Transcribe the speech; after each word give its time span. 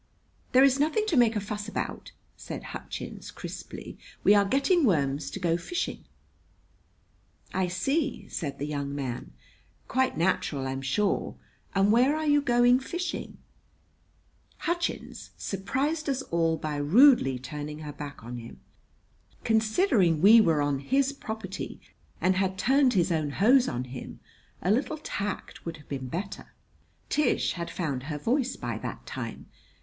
"There 0.53 0.63
is 0.63 0.79
nothing 0.79 1.05
to 1.09 1.15
make 1.15 1.35
a 1.35 1.39
fuss 1.39 1.67
about!" 1.69 2.11
said 2.35 2.63
Hutchins 2.73 3.29
crisply. 3.29 3.99
"We 4.23 4.33
are 4.33 4.45
getting 4.45 4.83
worms 4.83 5.29
to 5.29 5.39
go 5.39 5.57
fishing." 5.57 6.05
"I 7.53 7.67
see," 7.67 8.27
said 8.27 8.57
the 8.57 8.65
young 8.65 8.95
man. 8.95 9.31
"Quite 9.87 10.17
natural, 10.17 10.65
I'm 10.65 10.81
sure. 10.81 11.35
And 11.75 11.91
where 11.91 12.15
are 12.15 12.25
you 12.25 12.41
going 12.41 12.79
fishing?" 12.79 13.37
Hutchins 14.61 15.33
surprised 15.37 16.09
us 16.09 16.23
all 16.23 16.57
by 16.57 16.77
rudely 16.77 17.37
turning 17.37 17.77
her 17.81 17.93
back 17.93 18.23
on 18.23 18.37
him. 18.39 18.59
Considering 19.43 20.19
we 20.19 20.41
were 20.41 20.63
on 20.63 20.79
his 20.79 21.13
property 21.13 21.79
and 22.19 22.37
had 22.37 22.57
turned 22.57 22.93
his 22.93 23.11
own 23.11 23.29
hose 23.29 23.67
on 23.67 23.83
him, 23.83 24.19
a 24.63 24.71
little 24.71 24.97
tact 24.97 25.63
would 25.63 25.77
have 25.77 25.87
been 25.87 26.07
better. 26.07 26.47
Tish 27.09 27.53
had 27.53 27.69
found 27.69 28.05
her 28.05 28.17
voice 28.17 28.55
by 28.55 28.79
that 28.79 29.05
time. 29.05 29.45